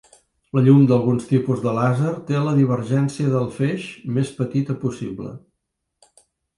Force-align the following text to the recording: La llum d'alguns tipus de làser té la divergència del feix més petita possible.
La 0.57 0.61
llum 0.67 0.79
d'alguns 0.91 1.27
tipus 1.31 1.61
de 1.65 1.75
làser 1.81 2.15
té 2.31 2.39
la 2.47 2.55
divergència 2.61 3.37
del 3.37 3.49
feix 3.61 3.89
més 4.19 4.35
petita 4.43 4.81
possible. 4.87 5.41